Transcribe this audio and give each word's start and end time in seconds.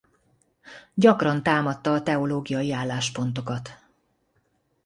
Gyakran 0.93 1.43
támadta 1.43 1.93
a 1.93 2.03
teológiai 2.03 2.71
álláspontokat. 2.71 3.81